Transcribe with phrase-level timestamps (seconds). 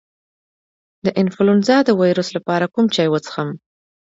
[1.05, 3.49] د انفلونزا د ویروس لپاره کوم چای وڅښم؟